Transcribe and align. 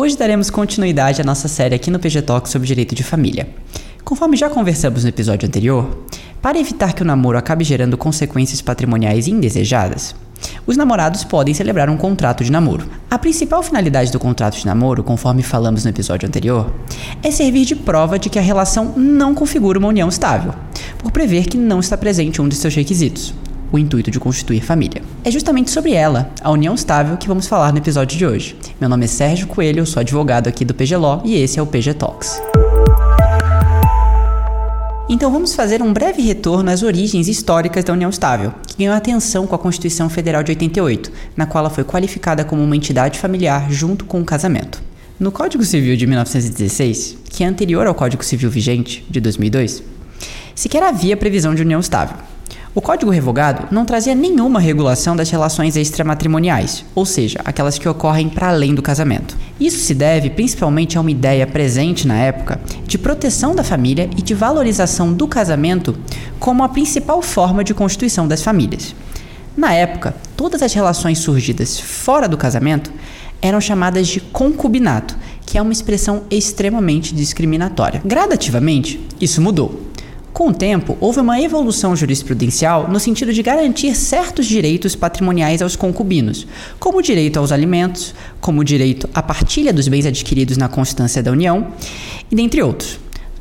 Hoje 0.00 0.16
daremos 0.16 0.48
continuidade 0.48 1.20
à 1.20 1.24
nossa 1.24 1.48
série 1.48 1.74
aqui 1.74 1.90
no 1.90 1.98
PG 1.98 2.22
Talk 2.22 2.48
sobre 2.48 2.68
direito 2.68 2.94
de 2.94 3.02
família. 3.02 3.48
Conforme 4.04 4.36
já 4.36 4.48
conversamos 4.48 5.02
no 5.02 5.08
episódio 5.08 5.48
anterior, 5.48 6.04
para 6.40 6.56
evitar 6.56 6.92
que 6.92 7.02
o 7.02 7.04
namoro 7.04 7.36
acabe 7.36 7.64
gerando 7.64 7.98
consequências 7.98 8.62
patrimoniais 8.62 9.26
indesejadas, 9.26 10.14
os 10.64 10.76
namorados 10.76 11.24
podem 11.24 11.52
celebrar 11.52 11.90
um 11.90 11.96
contrato 11.96 12.44
de 12.44 12.52
namoro. 12.52 12.88
A 13.10 13.18
principal 13.18 13.60
finalidade 13.60 14.12
do 14.12 14.20
contrato 14.20 14.56
de 14.56 14.66
namoro, 14.66 15.02
conforme 15.02 15.42
falamos 15.42 15.82
no 15.82 15.90
episódio 15.90 16.28
anterior, 16.28 16.72
é 17.20 17.32
servir 17.32 17.64
de 17.64 17.74
prova 17.74 18.20
de 18.20 18.30
que 18.30 18.38
a 18.38 18.42
relação 18.42 18.92
não 18.96 19.34
configura 19.34 19.80
uma 19.80 19.88
união 19.88 20.08
estável, 20.08 20.54
por 20.98 21.10
prever 21.10 21.46
que 21.46 21.58
não 21.58 21.80
está 21.80 21.96
presente 21.96 22.40
um 22.40 22.48
de 22.48 22.54
seus 22.54 22.72
requisitos, 22.72 23.34
o 23.70 23.78
intuito 23.78 24.10
de 24.10 24.20
constituir 24.20 24.62
família. 24.62 25.02
É 25.24 25.30
justamente 25.30 25.70
sobre 25.70 25.92
ela, 25.92 26.30
a 26.42 26.50
união 26.50 26.74
estável, 26.74 27.16
que 27.16 27.28
vamos 27.28 27.46
falar 27.46 27.72
no 27.72 27.78
episódio 27.78 28.16
de 28.16 28.26
hoje. 28.26 28.56
Meu 28.80 28.88
nome 28.88 29.04
é 29.04 29.08
Sérgio 29.08 29.46
Coelho, 29.46 29.80
eu 29.80 29.86
sou 29.86 30.00
advogado 30.00 30.48
aqui 30.48 30.64
do 30.64 30.74
PG 30.74 30.96
Law 30.96 31.22
e 31.24 31.34
esse 31.34 31.58
é 31.58 31.62
o 31.62 31.66
PG 31.66 31.94
Talks. 31.94 32.40
Então 35.10 35.32
vamos 35.32 35.54
fazer 35.54 35.82
um 35.82 35.90
breve 35.90 36.20
retorno 36.20 36.70
às 36.70 36.82
origens 36.82 37.28
históricas 37.28 37.82
da 37.82 37.94
união 37.94 38.10
estável, 38.10 38.52
que 38.66 38.76
ganhou 38.76 38.94
atenção 38.94 39.46
com 39.46 39.54
a 39.54 39.58
Constituição 39.58 40.10
Federal 40.10 40.42
de 40.42 40.52
88, 40.52 41.10
na 41.34 41.46
qual 41.46 41.64
ela 41.64 41.70
foi 41.70 41.82
qualificada 41.82 42.44
como 42.44 42.62
uma 42.62 42.76
entidade 42.76 43.18
familiar 43.18 43.70
junto 43.70 44.04
com 44.04 44.20
o 44.20 44.24
casamento. 44.24 44.82
No 45.18 45.32
Código 45.32 45.64
Civil 45.64 45.96
de 45.96 46.06
1916, 46.06 47.16
que 47.30 47.42
é 47.42 47.46
anterior 47.46 47.86
ao 47.86 47.94
Código 47.94 48.22
Civil 48.22 48.50
vigente 48.50 49.04
de 49.08 49.18
2002, 49.18 49.82
sequer 50.54 50.82
havia 50.82 51.16
previsão 51.16 51.54
de 51.54 51.62
união 51.62 51.80
estável. 51.80 52.18
O 52.78 52.80
Código 52.80 53.10
Revogado 53.10 53.66
não 53.72 53.84
trazia 53.84 54.14
nenhuma 54.14 54.60
regulação 54.60 55.16
das 55.16 55.30
relações 55.30 55.74
extramatrimoniais, 55.74 56.84
ou 56.94 57.04
seja, 57.04 57.40
aquelas 57.44 57.76
que 57.76 57.88
ocorrem 57.88 58.28
para 58.28 58.50
além 58.50 58.72
do 58.72 58.80
casamento. 58.80 59.36
Isso 59.58 59.80
se 59.80 59.92
deve 59.92 60.30
principalmente 60.30 60.96
a 60.96 61.00
uma 61.00 61.10
ideia 61.10 61.44
presente 61.44 62.06
na 62.06 62.14
época 62.14 62.60
de 62.86 62.96
proteção 62.96 63.52
da 63.52 63.64
família 63.64 64.08
e 64.16 64.22
de 64.22 64.32
valorização 64.32 65.12
do 65.12 65.26
casamento 65.26 65.98
como 66.38 66.62
a 66.62 66.68
principal 66.68 67.20
forma 67.20 67.64
de 67.64 67.74
constituição 67.74 68.28
das 68.28 68.44
famílias. 68.44 68.94
Na 69.56 69.74
época, 69.74 70.14
todas 70.36 70.62
as 70.62 70.72
relações 70.72 71.18
surgidas 71.18 71.80
fora 71.80 72.28
do 72.28 72.36
casamento 72.36 72.92
eram 73.42 73.60
chamadas 73.60 74.06
de 74.06 74.20
concubinato, 74.20 75.16
que 75.44 75.58
é 75.58 75.62
uma 75.62 75.72
expressão 75.72 76.22
extremamente 76.30 77.12
discriminatória. 77.12 78.00
Gradativamente, 78.04 79.04
isso 79.20 79.42
mudou. 79.42 79.87
Com 80.38 80.50
o 80.50 80.54
tempo, 80.54 80.96
houve 81.00 81.18
uma 81.18 81.40
evolução 81.40 81.96
jurisprudencial 81.96 82.88
no 82.88 83.00
sentido 83.00 83.32
de 83.32 83.42
garantir 83.42 83.92
certos 83.96 84.46
direitos 84.46 84.94
patrimoniais 84.94 85.60
aos 85.60 85.74
concubinos, 85.74 86.46
como 86.78 86.98
o 86.98 87.02
direito 87.02 87.40
aos 87.40 87.50
alimentos, 87.50 88.14
como 88.40 88.60
o 88.60 88.64
direito 88.64 89.10
à 89.12 89.20
partilha 89.20 89.72
dos 89.72 89.88
bens 89.88 90.06
adquiridos 90.06 90.56
na 90.56 90.68
constância 90.68 91.20
da 91.24 91.32
união, 91.32 91.72
e 92.30 92.36
dentre 92.36 92.62
outros. 92.62 93.00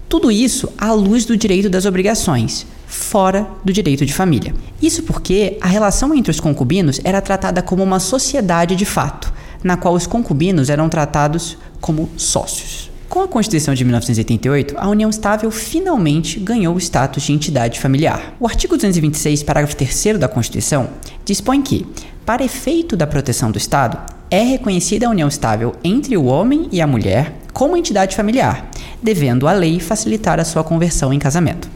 Tudo 0.09 0.31
isso 0.31 0.73
à 0.75 0.91
luz 0.91 1.23
do 1.23 1.37
direito 1.37 1.69
das 1.69 1.85
obrigações, 1.85 2.65
fora 2.87 3.47
do 3.63 3.71
direito 3.71 4.03
de 4.03 4.11
família. 4.11 4.55
Isso 4.81 5.03
porque 5.03 5.55
a 5.61 5.67
relação 5.67 6.15
entre 6.15 6.31
os 6.31 6.39
concubinos 6.39 6.99
era 7.03 7.21
tratada 7.21 7.61
como 7.61 7.83
uma 7.83 7.99
sociedade 7.99 8.75
de 8.75 8.85
fato, 8.85 9.31
na 9.63 9.77
qual 9.77 9.93
os 9.93 10.07
concubinos 10.07 10.67
eram 10.67 10.89
tratados 10.89 11.59
como 11.79 12.09
sócios. 12.17 12.86
Com 13.09 13.21
a 13.21 13.27
Constituição 13.27 13.73
de 13.73 13.85
1988, 13.85 14.75
a 14.77 14.89
união 14.89 15.09
estável 15.09 15.49
finalmente 15.49 16.39
ganhou 16.39 16.75
o 16.75 16.77
status 16.77 17.23
de 17.23 17.31
entidade 17.31 17.79
familiar. 17.79 18.35
O 18.37 18.45
artigo 18.45 18.75
226, 18.75 19.43
parágrafo 19.43 19.77
3 19.77 20.19
da 20.19 20.27
Constituição, 20.27 20.89
dispõe 21.23 21.61
que, 21.61 21.85
para 22.25 22.43
efeito 22.43 22.97
da 22.97 23.07
proteção 23.07 23.49
do 23.49 23.57
Estado, 23.57 23.97
é 24.29 24.41
reconhecida 24.41 25.07
a 25.07 25.09
união 25.09 25.29
estável 25.29 25.73
entre 25.85 26.17
o 26.17 26.25
homem 26.25 26.67
e 26.69 26.81
a 26.81 26.87
mulher 26.87 27.33
como 27.53 27.77
entidade 27.77 28.13
familiar, 28.13 28.69
devendo 29.01 29.47
a 29.47 29.53
lei 29.53 29.79
facilitar 29.79 30.37
a 30.37 30.45
sua 30.45 30.63
conversão 30.63 31.13
em 31.13 31.19
casamento. 31.19 31.69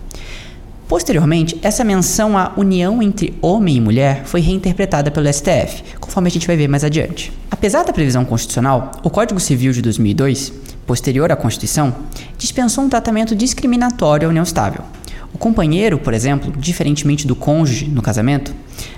Posteriormente, 0.86 1.58
essa 1.62 1.86
menção 1.86 2.38
à 2.38 2.52
união 2.58 3.02
entre 3.02 3.34
homem 3.42 3.78
e 3.78 3.82
mulher 3.82 4.24
foi 4.26 4.42
reinterpretada 4.42 5.10
pelo 5.10 5.32
STF, 5.32 5.82
conforme 6.02 6.28
a 6.28 6.32
gente 6.32 6.46
vai 6.46 6.58
ver 6.58 6.68
mais 6.68 6.84
adiante. 6.84 7.32
Apesar 7.50 7.84
da 7.84 7.94
previsão 7.94 8.26
constitucional, 8.26 8.92
o 9.02 9.10
Código 9.10 9.40
Civil 9.40 9.72
de 9.72 9.82
2002 9.82 10.52
posterior 10.86 11.32
à 11.32 11.36
Constituição, 11.36 11.96
dispensou 12.38 12.84
um 12.84 12.90
tratamento 12.90 13.36
discriminatório 13.36 14.28
à 14.28 14.30
união 14.30 14.44
estável. 14.44 14.84
O 15.34 15.38
companheiro, 15.38 15.98
por 15.98 16.14
exemplo, 16.14 16.54
diferentemente 16.58 17.26
do 17.26 17.36
cônjuge 17.36 17.88
no 17.88 18.02
casamento, 18.02 18.54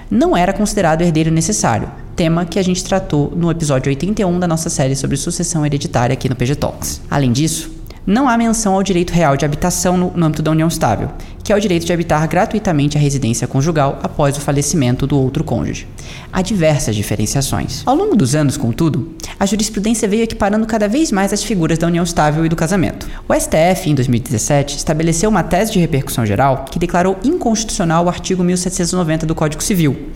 não 0.10 0.36
era 0.36 0.52
considerado 0.52 1.02
herdeiro 1.02 1.32
necessário, 1.32 1.90
tema 2.16 2.46
que 2.46 2.58
a 2.60 2.64
gente 2.64 2.84
tratou 2.84 3.32
no 3.36 3.52
episódio 3.52 3.90
81 3.90 4.40
da 4.40 4.48
nossa 4.48 4.70
série 4.70 4.96
sobre 4.96 5.18
sucessão 5.18 5.66
hereditária 5.66 6.14
aqui 6.14 6.30
no 6.30 6.36
PG 6.36 6.56
Talks. 6.56 7.02
Além 7.10 7.32
disso, 7.32 7.72
não 8.06 8.28
há 8.28 8.38
menção 8.38 8.74
ao 8.74 8.84
direito 8.84 9.12
real 9.12 9.38
de 9.38 9.46
habitação 9.46 9.96
no, 9.96 10.12
no 10.12 10.26
âmbito 10.26 10.42
da 10.42 10.52
união 10.52 10.68
estável, 10.68 11.10
que 11.44 11.54
é 11.54 11.56
o 11.56 11.60
direito 11.60 11.86
de 11.86 11.94
habitar 11.94 12.28
gratuitamente 12.28 12.98
a 12.98 13.02
residência 13.02 13.48
conjugal 13.48 14.00
após 14.04 14.38
o 14.38 14.42
falecimento 14.42 15.08
do 15.08 15.18
outro 15.18 15.44
cônjuge. 15.44 15.88
Há 16.32 16.42
diversas 16.42 16.96
diferenciações. 16.96 17.82
Ao 17.86 17.96
longo 17.96 18.16
dos 18.16 18.36
anos, 18.36 18.58
contudo, 18.58 19.16
a 19.40 19.46
jurisprudência 19.46 20.08
veio 20.08 20.24
equiparando 20.24 20.66
cada 20.66 20.88
vez 20.88 21.12
mais 21.12 21.32
as 21.32 21.44
figuras 21.44 21.78
da 21.78 21.88
união 21.88 22.04
estável 22.04 22.46
e 22.46 22.50
do 22.50 22.56
casamento. 22.56 23.08
O 23.28 23.34
STF, 23.34 23.90
em 23.90 23.96
2017, 23.96 24.78
estabeleceu 24.78 25.30
uma 25.30 25.44
tese 25.44 25.72
de 25.72 25.80
repercussão 25.80 26.26
geral 26.26 26.66
que 26.70 26.80
declarou 26.80 27.18
inconstitucional 27.24 28.06
o 28.06 28.10
artigo 28.10 28.44
1790 28.44 29.26
do 29.26 29.36
Código 29.36 29.64
Civil, 29.64 30.10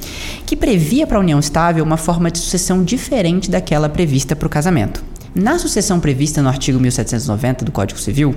que 0.45 0.55
previa 0.55 1.07
para 1.07 1.17
a 1.17 1.21
união 1.21 1.39
estável 1.39 1.83
uma 1.83 1.97
forma 1.97 2.29
de 2.29 2.39
sucessão 2.39 2.83
diferente 2.83 3.49
daquela 3.49 3.87
prevista 3.87 4.35
para 4.35 4.47
o 4.47 4.49
casamento. 4.49 5.06
Na 5.37 5.59
sucessão 5.59 5.99
prevista 5.99 6.41
no 6.41 6.49
artigo 6.49 6.79
1790 6.79 7.63
do 7.63 7.71
Código 7.71 7.99
Civil, 7.99 8.33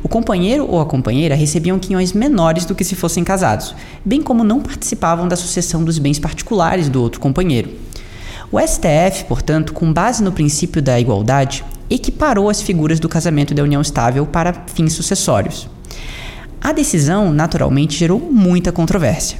o 0.00 0.08
companheiro 0.08 0.64
ou 0.70 0.80
a 0.80 0.86
companheira 0.86 1.34
recebiam 1.34 1.76
quinhões 1.76 2.12
menores 2.12 2.64
do 2.64 2.72
que 2.72 2.84
se 2.84 2.94
fossem 2.94 3.24
casados, 3.24 3.74
bem 4.04 4.22
como 4.22 4.44
não 4.44 4.60
participavam 4.60 5.26
da 5.26 5.34
sucessão 5.34 5.82
dos 5.82 5.98
bens 5.98 6.20
particulares 6.20 6.88
do 6.88 7.02
outro 7.02 7.18
companheiro. 7.20 7.70
O 8.52 8.60
STF, 8.60 9.24
portanto, 9.26 9.72
com 9.72 9.92
base 9.92 10.22
no 10.22 10.30
princípio 10.30 10.80
da 10.80 11.00
igualdade, 11.00 11.64
equiparou 11.90 12.48
as 12.48 12.62
figuras 12.62 13.00
do 13.00 13.08
casamento 13.08 13.52
da 13.52 13.64
união 13.64 13.82
estável 13.82 14.24
para 14.24 14.52
fins 14.72 14.92
sucessórios. 14.92 15.68
A 16.66 16.72
decisão, 16.72 17.32
naturalmente, 17.32 17.96
gerou 17.96 18.18
muita 18.18 18.72
controvérsia. 18.72 19.38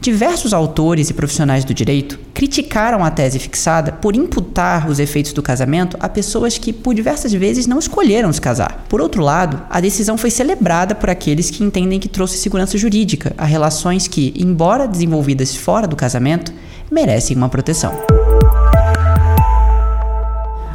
Diversos 0.00 0.54
autores 0.54 1.10
e 1.10 1.12
profissionais 1.12 1.64
do 1.64 1.74
direito 1.74 2.20
criticaram 2.32 3.04
a 3.04 3.10
tese 3.10 3.40
fixada 3.40 3.90
por 3.90 4.14
imputar 4.14 4.88
os 4.88 5.00
efeitos 5.00 5.32
do 5.32 5.42
casamento 5.42 5.96
a 5.98 6.08
pessoas 6.08 6.56
que, 6.56 6.72
por 6.72 6.94
diversas 6.94 7.32
vezes, 7.32 7.66
não 7.66 7.80
escolheram 7.80 8.32
se 8.32 8.40
casar. 8.40 8.84
Por 8.88 9.00
outro 9.00 9.24
lado, 9.24 9.60
a 9.68 9.80
decisão 9.80 10.16
foi 10.16 10.30
celebrada 10.30 10.94
por 10.94 11.10
aqueles 11.10 11.50
que 11.50 11.64
entendem 11.64 11.98
que 11.98 12.08
trouxe 12.08 12.38
segurança 12.38 12.78
jurídica 12.78 13.34
a 13.36 13.44
relações 13.44 14.06
que, 14.06 14.32
embora 14.36 14.86
desenvolvidas 14.86 15.56
fora 15.56 15.88
do 15.88 15.96
casamento, 15.96 16.54
merecem 16.92 17.36
uma 17.36 17.48
proteção. 17.48 17.92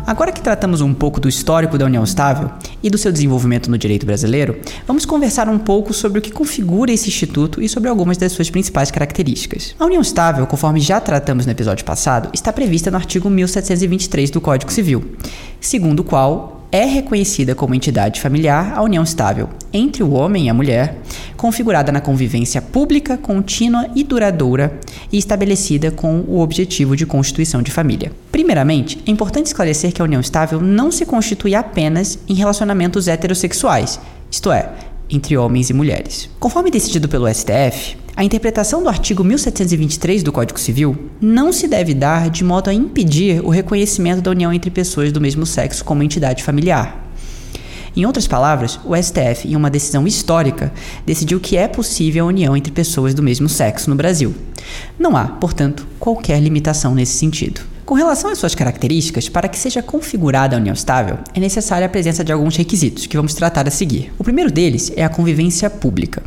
Agora 0.06 0.34
que 0.34 0.42
tratamos 0.42 0.82
um 0.82 0.94
pouco 0.94 1.20
do 1.20 1.30
histórico 1.30 1.78
da 1.78 1.86
união 1.86 2.04
estável 2.04 2.52
e 2.82 2.90
do 2.90 2.98
seu 2.98 3.10
desenvolvimento 3.10 3.72
no 3.72 3.78
direito 3.78 4.06
brasileiro, 4.06 4.60
vamos 4.86 5.06
conversar 5.06 5.48
um 5.48 5.58
pouco 5.58 5.94
sobre 5.94 6.20
o 6.20 6.22
que 6.22 6.32
configura 6.32 6.92
esse 6.92 7.08
instituto 7.08 7.62
e 7.62 7.70
sobre 7.70 7.88
algumas 7.90 8.18
das 8.18 8.34
suas 8.34 8.50
principais 8.50 8.92
características. 8.92 9.74
A 9.80 9.86
união 9.86 10.02
estável, 10.02 10.46
conforme 10.46 10.82
já 10.82 11.00
tratamos 11.00 11.46
no 11.46 11.52
episódio 11.54 11.86
passado, 11.86 12.30
está 12.34 12.52
prevista 12.52 12.92
no 12.92 12.98
artigo 12.98 13.30
1723 13.30 14.30
do 14.30 14.42
Código 14.42 14.72
Civil, 14.72 15.16
segundo 15.62 16.02
o 16.02 16.04
qual 16.04 16.63
é 16.74 16.86
reconhecida 16.86 17.54
como 17.54 17.76
entidade 17.76 18.20
familiar 18.20 18.74
a 18.76 18.82
união 18.82 19.04
estável 19.04 19.48
entre 19.72 20.02
o 20.02 20.12
homem 20.12 20.48
e 20.48 20.50
a 20.50 20.54
mulher, 20.56 20.98
configurada 21.38 21.92
na 21.92 22.02
convivência 22.02 22.60
pública, 22.64 23.16
contínua 23.16 23.88
e 23.96 24.04
duradoura 24.04 24.80
e 25.12 25.20
estabelecida 25.20 25.92
com 25.92 26.22
o 26.28 26.40
objetivo 26.40 26.96
de 26.96 27.06
constituição 27.06 27.62
de 27.62 27.70
família. 27.70 28.12
Primeiramente, 28.32 29.00
é 29.06 29.12
importante 29.12 29.46
esclarecer 29.46 29.94
que 29.94 30.02
a 30.02 30.06
união 30.06 30.20
estável 30.20 30.60
não 30.60 30.92
se 30.92 31.06
constitui 31.06 31.54
apenas 31.54 32.18
em 32.28 32.34
relacionamentos 32.34 33.08
heterossexuais, 33.08 34.00
isto 34.32 34.52
é, 34.52 34.72
entre 35.16 35.38
homens 35.38 35.70
e 35.70 35.74
mulheres. 35.74 36.30
Conforme 36.40 36.72
decidido 36.72 37.08
pelo 37.08 37.32
STF, 37.32 37.98
a 38.16 38.24
interpretação 38.24 38.84
do 38.84 38.90
artigo 38.90 39.24
1723 39.24 40.22
do 40.22 40.32
Código 40.32 40.60
Civil 40.60 40.96
não 41.20 41.52
se 41.52 41.68
deve 41.68 41.94
dar 41.94 42.30
de 42.30 42.44
modo 42.44 42.70
a 42.70 42.74
impedir 42.74 43.44
o 43.44 43.50
reconhecimento 43.50 44.22
da 44.22 44.32
união 44.32 44.54
entre 44.54 44.70
pessoas 44.70 45.12
do 45.12 45.20
mesmo 45.20 45.46
sexo 45.46 45.84
como 45.84 46.04
entidade 46.04 46.44
familiar. 46.44 47.10
Em 47.96 48.06
outras 48.06 48.28
palavras, 48.28 48.80
o 48.86 48.96
STF, 48.96 49.48
em 49.48 49.56
uma 49.56 49.70
decisão 49.70 50.08
histórica, 50.08 50.74
decidiu 51.06 51.40
que 51.40 51.58
é 51.58 51.68
possível 51.68 52.26
a 52.26 52.28
união 52.28 52.58
entre 52.58 52.72
pessoas 52.72 53.14
do 53.14 53.22
mesmo 53.22 53.48
sexo 53.48 53.90
no 53.90 53.96
Brasil. 53.96 54.34
Não 54.98 55.16
há, 55.16 55.26
portanto, 55.26 55.86
qualquer 56.00 56.40
limitação 56.40 56.96
nesse 56.96 57.14
sentido. 57.14 57.73
Com 57.86 57.96
relação 57.96 58.32
às 58.32 58.38
suas 58.38 58.56
características, 58.56 59.28
para 59.28 59.50
que 59.50 59.60
seja 59.60 59.84
configurada 59.84 60.56
a 60.56 60.60
união 60.60 60.74
estável, 60.74 61.18
é 61.34 61.40
necessária 61.40 61.86
a 61.86 61.90
presença 61.90 62.24
de 62.24 62.32
alguns 62.32 62.56
requisitos 62.56 63.06
que 63.08 63.18
vamos 63.18 63.34
tratar 63.34 63.68
a 63.68 63.72
seguir. 63.72 64.14
O 64.18 64.24
primeiro 64.24 64.50
deles 64.50 64.90
é 64.96 65.04
a 65.04 65.10
convivência 65.10 65.70
pública. 65.70 66.24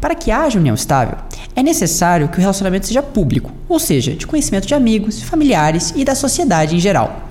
Para 0.00 0.16
que 0.16 0.32
haja 0.32 0.58
união 0.58 0.74
estável, 0.74 1.16
é 1.54 1.62
necessário 1.62 2.28
que 2.28 2.38
o 2.38 2.40
relacionamento 2.40 2.88
seja 2.88 3.00
público, 3.00 3.52
ou 3.68 3.78
seja, 3.78 4.12
de 4.14 4.26
conhecimento 4.26 4.66
de 4.66 4.74
amigos, 4.74 5.22
familiares 5.22 5.92
e 5.94 6.04
da 6.04 6.16
sociedade 6.16 6.74
em 6.74 6.80
geral. 6.80 7.28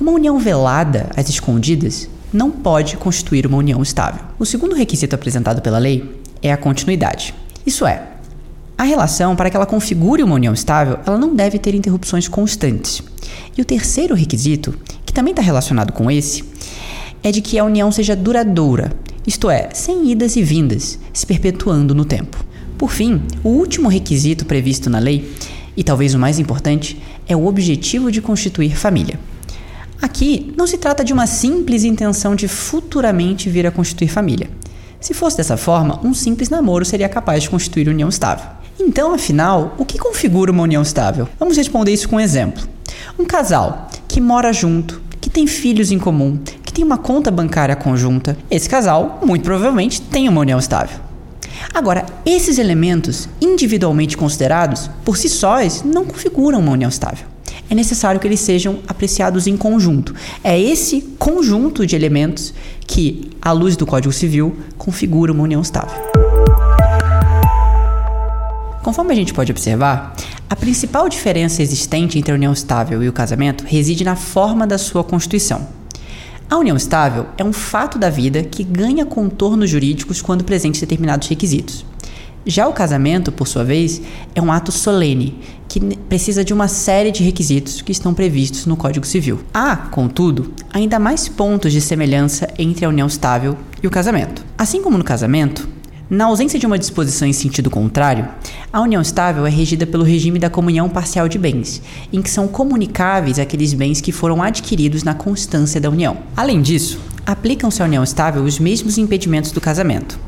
Uma 0.00 0.12
união 0.12 0.38
velada, 0.38 1.10
às 1.14 1.28
escondidas, 1.28 2.08
não 2.32 2.50
pode 2.50 2.96
constituir 2.96 3.46
uma 3.46 3.58
união 3.58 3.82
estável. 3.82 4.22
O 4.38 4.46
segundo 4.46 4.74
requisito 4.74 5.14
apresentado 5.14 5.60
pela 5.60 5.78
lei 5.78 6.22
é 6.42 6.50
a 6.52 6.56
continuidade. 6.56 7.34
Isso 7.66 7.86
é, 7.86 8.02
a 8.80 8.82
relação, 8.82 9.36
para 9.36 9.50
que 9.50 9.56
ela 9.56 9.66
configure 9.66 10.22
uma 10.22 10.36
união 10.36 10.54
estável, 10.54 10.98
ela 11.04 11.18
não 11.18 11.34
deve 11.34 11.58
ter 11.58 11.74
interrupções 11.74 12.26
constantes. 12.26 13.02
E 13.54 13.60
o 13.60 13.64
terceiro 13.64 14.14
requisito, 14.14 14.74
que 15.04 15.12
também 15.12 15.32
está 15.32 15.42
relacionado 15.42 15.92
com 15.92 16.10
esse, 16.10 16.42
é 17.22 17.30
de 17.30 17.42
que 17.42 17.58
a 17.58 17.64
união 17.64 17.92
seja 17.92 18.16
duradoura, 18.16 18.90
isto 19.26 19.50
é, 19.50 19.68
sem 19.74 20.10
idas 20.10 20.34
e 20.34 20.42
vindas, 20.42 20.98
se 21.12 21.26
perpetuando 21.26 21.94
no 21.94 22.06
tempo. 22.06 22.42
Por 22.78 22.90
fim, 22.90 23.20
o 23.44 23.50
último 23.50 23.86
requisito 23.86 24.46
previsto 24.46 24.88
na 24.88 24.98
lei, 24.98 25.30
e 25.76 25.84
talvez 25.84 26.14
o 26.14 26.18
mais 26.18 26.38
importante, 26.38 26.98
é 27.28 27.36
o 27.36 27.44
objetivo 27.44 28.10
de 28.10 28.22
constituir 28.22 28.74
família. 28.78 29.20
Aqui 30.00 30.54
não 30.56 30.66
se 30.66 30.78
trata 30.78 31.04
de 31.04 31.12
uma 31.12 31.26
simples 31.26 31.84
intenção 31.84 32.34
de 32.34 32.48
futuramente 32.48 33.50
vir 33.50 33.66
a 33.66 33.70
constituir 33.70 34.08
família. 34.08 34.48
Se 34.98 35.12
fosse 35.12 35.36
dessa 35.36 35.58
forma, 35.58 36.00
um 36.02 36.14
simples 36.14 36.48
namoro 36.48 36.86
seria 36.86 37.10
capaz 37.10 37.42
de 37.42 37.50
constituir 37.50 37.86
união 37.86 38.08
estável. 38.08 38.59
Então, 38.82 39.12
afinal, 39.12 39.74
o 39.76 39.84
que 39.84 39.98
configura 39.98 40.50
uma 40.50 40.62
união 40.62 40.80
estável? 40.80 41.28
Vamos 41.38 41.58
responder 41.58 41.92
isso 41.92 42.08
com 42.08 42.16
um 42.16 42.20
exemplo. 42.20 42.66
Um 43.18 43.26
casal 43.26 43.88
que 44.08 44.22
mora 44.22 44.54
junto, 44.54 45.02
que 45.20 45.28
tem 45.28 45.46
filhos 45.46 45.92
em 45.92 45.98
comum, 45.98 46.38
que 46.64 46.72
tem 46.72 46.82
uma 46.82 46.96
conta 46.96 47.30
bancária 47.30 47.76
conjunta, 47.76 48.38
esse 48.50 48.70
casal, 48.70 49.20
muito 49.22 49.42
provavelmente, 49.42 50.00
tem 50.00 50.30
uma 50.30 50.40
união 50.40 50.58
estável. 50.58 50.98
Agora, 51.74 52.06
esses 52.24 52.56
elementos, 52.56 53.28
individualmente 53.38 54.16
considerados, 54.16 54.90
por 55.04 55.18
si 55.18 55.28
sós, 55.28 55.84
não 55.84 56.06
configuram 56.06 56.58
uma 56.58 56.72
união 56.72 56.88
estável. 56.88 57.26
É 57.68 57.74
necessário 57.74 58.18
que 58.18 58.26
eles 58.26 58.40
sejam 58.40 58.78
apreciados 58.88 59.46
em 59.46 59.58
conjunto. 59.58 60.14
É 60.42 60.58
esse 60.58 61.02
conjunto 61.18 61.86
de 61.86 61.94
elementos 61.94 62.54
que, 62.86 63.30
à 63.42 63.52
luz 63.52 63.76
do 63.76 63.84
Código 63.84 64.12
Civil, 64.12 64.56
configura 64.78 65.32
uma 65.32 65.42
união 65.42 65.60
estável. 65.60 66.09
Conforme 68.82 69.12
a 69.12 69.16
gente 69.16 69.34
pode 69.34 69.52
observar, 69.52 70.14
a 70.48 70.56
principal 70.56 71.08
diferença 71.08 71.62
existente 71.62 72.18
entre 72.18 72.32
a 72.32 72.34
união 72.34 72.52
estável 72.52 73.02
e 73.02 73.08
o 73.08 73.12
casamento 73.12 73.64
reside 73.64 74.04
na 74.04 74.16
forma 74.16 74.66
da 74.66 74.78
sua 74.78 75.04
constituição. 75.04 75.68
A 76.48 76.56
união 76.56 76.76
estável 76.76 77.26
é 77.36 77.44
um 77.44 77.52
fato 77.52 77.98
da 77.98 78.08
vida 78.08 78.42
que 78.42 78.64
ganha 78.64 79.04
contornos 79.04 79.68
jurídicos 79.68 80.22
quando 80.22 80.44
presentes 80.44 80.80
determinados 80.80 81.28
requisitos. 81.28 81.84
Já 82.46 82.66
o 82.66 82.72
casamento, 82.72 83.30
por 83.30 83.46
sua 83.46 83.62
vez, 83.62 84.00
é 84.34 84.40
um 84.40 84.50
ato 84.50 84.72
solene 84.72 85.38
que 85.68 85.78
precisa 86.08 86.42
de 86.42 86.54
uma 86.54 86.66
série 86.66 87.12
de 87.12 87.22
requisitos 87.22 87.82
que 87.82 87.92
estão 87.92 88.14
previstos 88.14 88.64
no 88.64 88.76
Código 88.76 89.06
Civil. 89.06 89.40
Há, 89.52 89.76
contudo, 89.76 90.54
ainda 90.72 90.98
mais 90.98 91.28
pontos 91.28 91.70
de 91.70 91.82
semelhança 91.82 92.48
entre 92.58 92.86
a 92.86 92.88
união 92.88 93.06
estável 93.06 93.56
e 93.82 93.86
o 93.86 93.90
casamento. 93.90 94.44
Assim 94.56 94.82
como 94.82 94.96
no 94.96 95.04
casamento, 95.04 95.68
na 96.10 96.24
ausência 96.24 96.58
de 96.58 96.66
uma 96.66 96.76
disposição 96.76 97.28
em 97.28 97.32
sentido 97.32 97.70
contrário, 97.70 98.26
a 98.72 98.80
união 98.80 99.00
estável 99.00 99.46
é 99.46 99.48
regida 99.48 99.86
pelo 99.86 100.02
regime 100.02 100.40
da 100.40 100.50
comunhão 100.50 100.88
parcial 100.88 101.28
de 101.28 101.38
bens, 101.38 101.80
em 102.12 102.20
que 102.20 102.28
são 102.28 102.48
comunicáveis 102.48 103.38
aqueles 103.38 103.72
bens 103.72 104.00
que 104.00 104.10
foram 104.10 104.42
adquiridos 104.42 105.04
na 105.04 105.14
constância 105.14 105.80
da 105.80 105.88
união. 105.88 106.16
Além 106.36 106.60
disso, 106.60 106.98
aplicam-se 107.24 107.80
à 107.80 107.84
união 107.84 108.02
estável 108.02 108.42
os 108.42 108.58
mesmos 108.58 108.98
impedimentos 108.98 109.52
do 109.52 109.60
casamento. 109.60 110.18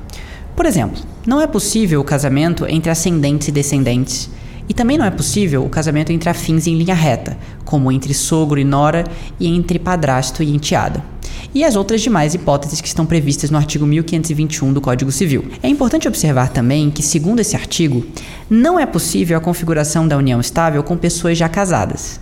Por 0.54 0.66
exemplo, 0.66 1.02
não 1.26 1.40
é 1.40 1.48
possível 1.48 2.00
o 2.00 2.04
casamento 2.04 2.64
entre 2.68 2.88
ascendentes 2.88 3.48
e 3.48 3.52
descendentes, 3.52 4.30
e 4.68 4.72
também 4.72 4.96
não 4.96 5.04
é 5.04 5.10
possível 5.10 5.64
o 5.64 5.68
casamento 5.68 6.12
entre 6.12 6.30
afins 6.30 6.68
em 6.68 6.78
linha 6.78 6.94
reta, 6.94 7.36
como 7.64 7.90
entre 7.90 8.14
sogro 8.14 8.60
e 8.60 8.64
nora 8.64 9.02
e 9.40 9.48
entre 9.48 9.80
padrasto 9.80 10.44
e 10.44 10.54
enteada 10.54 11.11
e 11.54 11.64
as 11.64 11.76
outras 11.76 12.00
demais 12.00 12.34
hipóteses 12.34 12.80
que 12.80 12.88
estão 12.88 13.06
previstas 13.06 13.50
no 13.50 13.58
artigo 13.58 13.86
1521 13.86 14.72
do 14.72 14.80
Código 14.80 15.12
Civil. 15.12 15.44
É 15.62 15.68
importante 15.68 16.08
observar 16.08 16.50
também 16.50 16.90
que, 16.90 17.02
segundo 17.02 17.40
esse 17.40 17.56
artigo, 17.56 18.04
não 18.48 18.78
é 18.78 18.86
possível 18.86 19.36
a 19.36 19.40
configuração 19.40 20.06
da 20.06 20.16
união 20.16 20.40
estável 20.40 20.82
com 20.82 20.96
pessoas 20.96 21.36
já 21.38 21.48
casadas. 21.48 22.20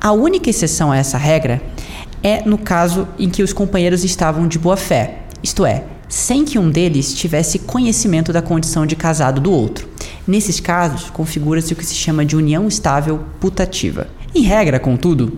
A 0.00 0.12
única 0.12 0.48
exceção 0.48 0.90
a 0.90 0.96
essa 0.96 1.18
regra 1.18 1.62
é 2.22 2.42
no 2.44 2.58
caso 2.58 3.06
em 3.18 3.28
que 3.28 3.42
os 3.42 3.52
companheiros 3.52 4.04
estavam 4.04 4.48
de 4.48 4.58
boa 4.58 4.76
fé, 4.76 5.20
isto 5.42 5.64
é, 5.64 5.84
sem 6.08 6.44
que 6.44 6.58
um 6.58 6.70
deles 6.70 7.14
tivesse 7.14 7.60
conhecimento 7.60 8.32
da 8.32 8.42
condição 8.42 8.84
de 8.84 8.96
casado 8.96 9.40
do 9.40 9.52
outro. 9.52 9.88
Nesses 10.26 10.58
casos, 10.58 11.08
configura-se 11.10 11.72
o 11.72 11.76
que 11.76 11.86
se 11.86 11.94
chama 11.94 12.24
de 12.24 12.36
união 12.36 12.66
estável 12.66 13.20
putativa. 13.38 14.08
Em 14.34 14.42
regra, 14.42 14.78
contudo, 14.78 15.32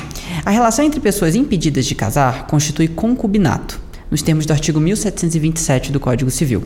a 0.44 0.50
relação 0.50 0.84
entre 0.84 1.00
pessoas 1.00 1.34
impedidas 1.34 1.86
de 1.86 1.94
casar 1.94 2.46
constitui 2.46 2.88
concubinato, 2.88 3.80
nos 4.10 4.22
termos 4.22 4.46
do 4.46 4.52
artigo 4.52 4.80
1727 4.80 5.92
do 5.92 6.00
Código 6.00 6.30
Civil. 6.30 6.64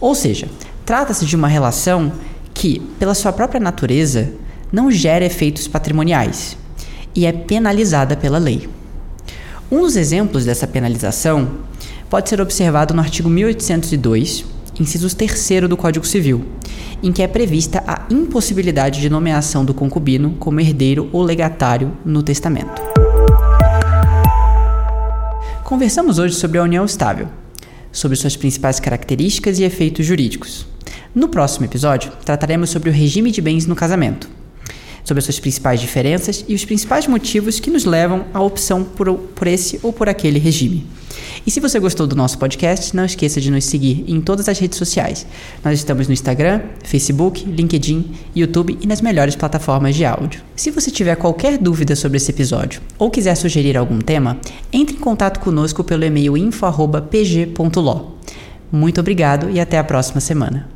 Ou 0.00 0.14
seja, 0.14 0.48
trata-se 0.84 1.24
de 1.24 1.36
uma 1.36 1.48
relação 1.48 2.12
que, 2.52 2.80
pela 2.98 3.14
sua 3.14 3.32
própria 3.32 3.60
natureza, 3.60 4.32
não 4.72 4.90
gera 4.90 5.24
efeitos 5.24 5.68
patrimoniais 5.68 6.56
e 7.14 7.24
é 7.24 7.32
penalizada 7.32 8.16
pela 8.16 8.38
lei. 8.38 8.68
Um 9.70 9.80
dos 9.80 9.96
exemplos 9.96 10.44
dessa 10.44 10.66
penalização 10.66 11.50
pode 12.08 12.28
ser 12.28 12.40
observado 12.40 12.94
no 12.94 13.00
artigo 13.00 13.28
1802, 13.28 14.44
inciso 14.78 15.14
3 15.14 15.68
do 15.68 15.76
Código 15.76 16.06
Civil, 16.06 16.44
em 17.02 17.12
que 17.12 17.22
é 17.22 17.28
prevista 17.28 17.82
a 17.86 18.06
impossibilidade 18.10 19.00
de 19.00 19.10
nomeação 19.10 19.64
do 19.64 19.74
concubino 19.74 20.36
como 20.38 20.60
herdeiro 20.60 21.08
ou 21.12 21.22
legatário 21.22 21.96
no 22.04 22.22
testamento. 22.22 22.82
Conversamos 25.64 26.18
hoje 26.18 26.34
sobre 26.34 26.58
a 26.58 26.62
união 26.62 26.84
estável, 26.84 27.28
sobre 27.90 28.16
suas 28.16 28.36
principais 28.36 28.78
características 28.78 29.58
e 29.58 29.64
efeitos 29.64 30.06
jurídicos. 30.06 30.66
No 31.14 31.28
próximo 31.28 31.64
episódio, 31.64 32.12
trataremos 32.24 32.70
sobre 32.70 32.90
o 32.90 32.92
regime 32.92 33.30
de 33.30 33.40
bens 33.40 33.66
no 33.66 33.74
casamento, 33.74 34.28
sobre 35.02 35.18
as 35.18 35.24
suas 35.24 35.40
principais 35.40 35.80
diferenças 35.80 36.44
e 36.46 36.54
os 36.54 36.64
principais 36.64 37.06
motivos 37.06 37.58
que 37.58 37.70
nos 37.70 37.84
levam 37.84 38.26
à 38.34 38.40
opção 38.40 38.84
por, 38.84 39.12
por 39.14 39.46
esse 39.46 39.80
ou 39.82 39.92
por 39.92 40.08
aquele 40.08 40.38
regime. 40.38 40.86
E 41.46 41.50
se 41.50 41.60
você 41.60 41.78
gostou 41.78 42.06
do 42.06 42.16
nosso 42.16 42.38
podcast, 42.38 42.94
não 42.94 43.04
esqueça 43.04 43.40
de 43.40 43.50
nos 43.50 43.64
seguir 43.64 44.04
em 44.06 44.20
todas 44.20 44.48
as 44.48 44.58
redes 44.58 44.78
sociais. 44.78 45.26
Nós 45.64 45.78
estamos 45.78 46.06
no 46.06 46.12
Instagram, 46.12 46.62
Facebook, 46.84 47.44
LinkedIn, 47.44 48.10
YouTube 48.34 48.78
e 48.80 48.86
nas 48.86 49.00
melhores 49.00 49.36
plataformas 49.36 49.94
de 49.94 50.04
áudio. 50.04 50.42
Se 50.54 50.70
você 50.70 50.90
tiver 50.90 51.16
qualquer 51.16 51.58
dúvida 51.58 51.96
sobre 51.96 52.16
esse 52.16 52.30
episódio 52.30 52.80
ou 52.98 53.10
quiser 53.10 53.34
sugerir 53.34 53.76
algum 53.76 53.98
tema, 53.98 54.38
entre 54.72 54.96
em 54.96 55.00
contato 55.00 55.40
conosco 55.40 55.84
pelo 55.84 56.04
e-mail 56.04 56.36
info.pg.lo. 56.36 58.16
Muito 58.70 59.00
obrigado 59.00 59.50
e 59.50 59.60
até 59.60 59.78
a 59.78 59.84
próxima 59.84 60.20
semana. 60.20 60.75